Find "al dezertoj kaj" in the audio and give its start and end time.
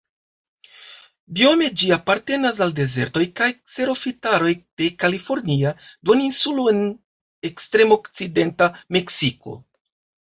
2.67-3.49